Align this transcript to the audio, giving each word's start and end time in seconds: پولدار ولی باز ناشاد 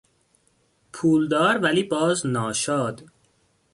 پولدار 0.93 1.57
ولی 1.57 1.83
باز 1.83 2.25
ناشاد 2.25 3.03